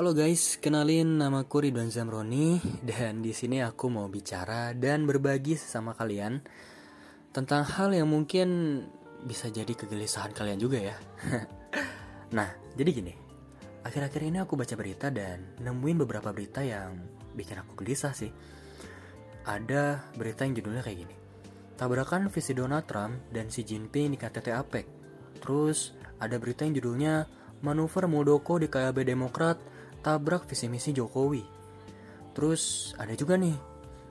[0.00, 5.92] Halo guys, kenalin namaku Ridwan Zamroni dan di sini aku mau bicara dan berbagi sama
[5.92, 6.40] kalian
[7.36, 8.80] tentang hal yang mungkin
[9.28, 10.96] bisa jadi kegelisahan kalian juga ya.
[12.32, 12.48] nah,
[12.80, 13.12] jadi gini.
[13.84, 16.96] Akhir-akhir ini aku baca berita dan nemuin beberapa berita yang
[17.36, 18.32] bikin aku gelisah sih.
[19.44, 21.16] Ada berita yang judulnya kayak gini.
[21.76, 24.86] Tabrakan visi Donald Trump dan Xi Jinping di KTT APEC.
[25.44, 27.28] Terus ada berita yang judulnya
[27.60, 29.69] Manuver Muldoko di KLB Demokrat
[30.00, 31.44] tabrak visi misi Jokowi.
[32.32, 33.56] Terus ada juga nih,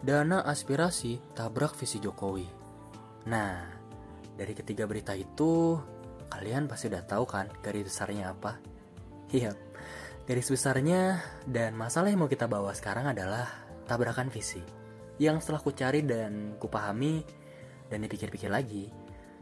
[0.00, 2.46] dana aspirasi tabrak visi Jokowi.
[3.28, 3.64] Nah,
[4.36, 5.78] dari ketiga berita itu,
[6.28, 8.58] kalian pasti udah tahu kan garis besarnya apa?
[9.34, 9.50] Iya,
[10.28, 13.50] garis besarnya dan masalah yang mau kita bawa sekarang adalah
[13.88, 14.62] tabrakan visi.
[15.18, 17.24] Yang setelah ku cari dan ku pahami
[17.90, 18.86] dan dipikir-pikir lagi,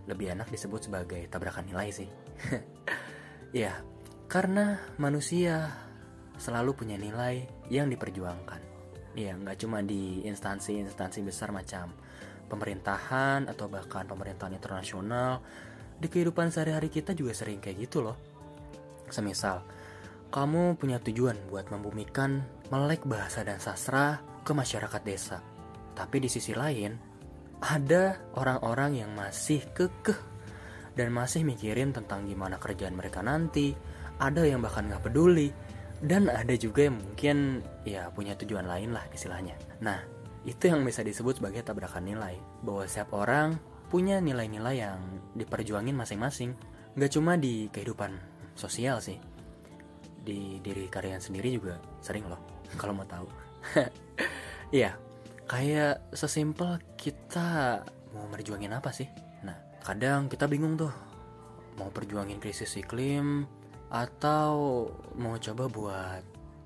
[0.08, 2.08] lebih enak disebut sebagai tabrakan nilai sih.
[3.62, 3.84] ya,
[4.32, 5.68] karena manusia
[6.42, 8.58] selalu punya nilai yang diperjuangkan.
[9.14, 11.94] Ya, nggak cuma di instansi-instansi besar macam
[12.50, 15.38] pemerintahan atau bahkan pemerintahan internasional.
[16.02, 18.18] Di kehidupan sehari-hari kita juga sering kayak gitu loh.
[19.06, 19.62] Semisal,
[20.34, 22.42] kamu punya tujuan buat membumikan
[22.74, 25.38] melek bahasa dan sastra ke masyarakat desa.
[25.94, 26.90] Tapi di sisi lain,
[27.62, 30.18] ada orang-orang yang masih kekeh
[30.98, 33.76] dan masih mikirin tentang gimana kerjaan mereka nanti.
[34.18, 35.52] Ada yang bahkan nggak peduli
[36.02, 39.54] dan ada juga yang mungkin ya punya tujuan lain lah istilahnya.
[39.78, 40.02] Nah,
[40.42, 42.34] itu yang bisa disebut sebagai tabrakan nilai.
[42.66, 43.54] Bahwa setiap orang
[43.86, 44.98] punya nilai-nilai yang
[45.38, 46.58] diperjuangin masing-masing.
[46.98, 48.18] Gak cuma di kehidupan
[48.58, 49.16] sosial sih.
[50.22, 52.42] Di diri kalian sendiri juga sering loh,
[52.80, 53.26] kalau mau tahu.
[54.72, 54.96] Iya,
[55.44, 57.84] kayak sesimpel kita
[58.16, 59.04] mau merjuangin apa sih?
[59.44, 59.52] Nah,
[59.84, 60.88] kadang kita bingung tuh.
[61.76, 63.44] Mau perjuangin krisis iklim,
[63.92, 64.88] atau
[65.20, 66.22] mau coba buat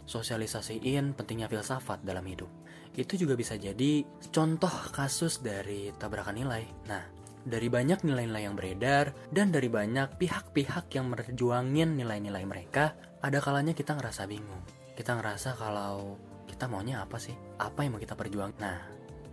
[0.07, 2.47] sosialisasiin pentingnya filsafat dalam hidup.
[2.95, 6.65] Itu juga bisa jadi contoh kasus dari tabrakan nilai.
[6.87, 7.03] Nah,
[7.43, 13.75] dari banyak nilai-nilai yang beredar dan dari banyak pihak-pihak yang merjuangin nilai-nilai mereka, ada kalanya
[13.75, 14.63] kita ngerasa bingung.
[14.95, 16.17] Kita ngerasa kalau
[16.47, 17.35] kita maunya apa sih?
[17.59, 18.55] Apa yang mau kita perjuang?
[18.63, 18.81] Nah,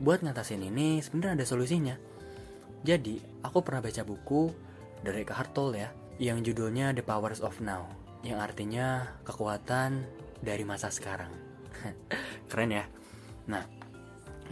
[0.02, 1.96] buat ngatasin ini sebenarnya ada solusinya.
[2.84, 3.16] Jadi,
[3.46, 4.52] aku pernah baca buku
[5.00, 5.90] dari Eckhart Tolle ya,
[6.22, 7.90] yang judulnya The Powers of Now,
[8.22, 10.06] yang artinya kekuatan
[10.44, 11.34] dari masa sekarang.
[12.50, 12.86] Keren ya?
[13.50, 13.66] Nah,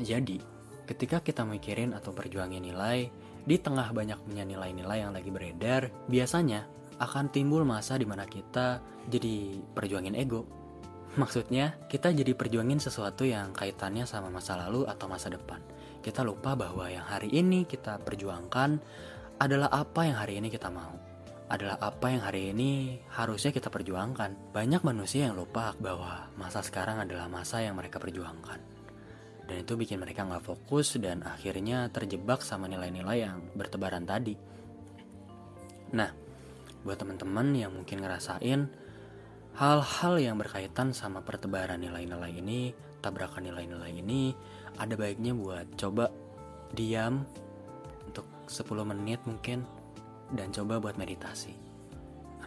[0.01, 0.41] jadi
[0.89, 3.07] ketika kita mikirin atau berjuangin nilai,
[3.41, 6.65] di tengah banyaknya nilai-nilai yang lagi beredar, biasanya
[7.01, 10.45] akan timbul masa di mana kita jadi perjuangin ego.
[11.21, 15.61] Maksudnya, kita jadi perjuangin sesuatu yang kaitannya sama masa lalu atau masa depan.
[16.01, 18.81] Kita lupa bahwa yang hari ini kita perjuangkan
[19.37, 21.10] adalah apa yang hari ini kita mau
[21.51, 24.55] adalah apa yang hari ini harusnya kita perjuangkan.
[24.55, 28.55] Banyak manusia yang lupa bahwa masa sekarang adalah masa yang mereka perjuangkan.
[29.51, 34.31] Dan itu bikin mereka nggak fokus dan akhirnya terjebak sama nilai-nilai yang bertebaran tadi.
[35.91, 36.07] Nah,
[36.87, 38.71] buat teman-teman yang mungkin ngerasain
[39.59, 42.71] hal-hal yang berkaitan sama pertebaran nilai-nilai ini,
[43.03, 44.31] tabrakan nilai-nilai ini,
[44.79, 46.07] ada baiknya buat coba
[46.71, 47.27] diam
[48.07, 49.80] untuk 10 menit mungkin
[50.31, 51.55] dan coba buat meditasi.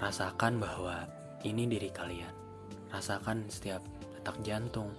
[0.00, 1.05] Rasakan bahwa
[1.45, 2.33] ini diri kalian.
[2.91, 3.84] Rasakan setiap
[4.17, 4.91] detak jantung,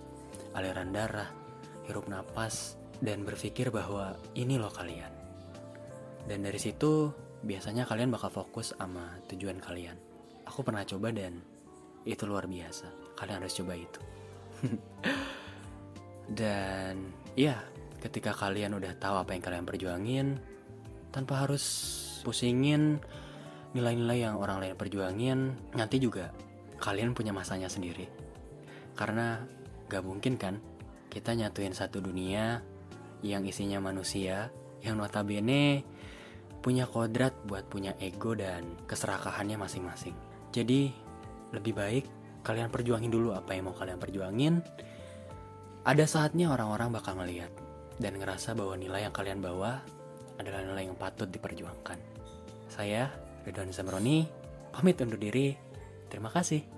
[0.53, 1.29] aliran darah,
[1.89, 5.11] hirup napas, dan berpikir bahwa ini loh kalian.
[6.25, 7.11] Dan dari situ
[7.45, 9.97] biasanya kalian bakal fokus sama tujuan kalian.
[10.45, 11.41] Aku pernah coba dan
[12.05, 13.17] itu luar biasa.
[13.17, 14.01] Kalian harus coba itu.
[16.39, 17.57] dan ya,
[18.01, 20.27] ketika kalian udah tahu apa yang kalian perjuangin,
[21.09, 21.65] tanpa harus
[22.25, 22.97] pusingin
[23.77, 26.33] nilai-nilai yang orang lain perjuangin nanti juga
[26.81, 28.09] kalian punya masanya sendiri.
[28.97, 29.45] Karena
[29.85, 30.57] gak mungkin kan
[31.13, 32.65] kita nyatuin satu dunia
[33.21, 34.49] yang isinya manusia
[34.81, 35.85] yang notabene
[36.65, 40.17] punya kodrat buat punya ego dan keserakahannya masing-masing.
[40.49, 40.89] Jadi
[41.53, 42.05] lebih baik
[42.41, 44.65] kalian perjuangin dulu apa yang mau kalian perjuangin.
[45.85, 47.53] Ada saatnya orang-orang bakal ngeliat
[48.01, 49.85] dan ngerasa bahwa nilai yang kalian bawa
[50.39, 51.99] adalah nilai yang patut diperjuangkan.
[52.67, 53.07] Saya,
[53.47, 54.27] Ridwan Zamroni,
[54.75, 55.55] pamit undur diri.
[56.11, 56.74] Terima kasih.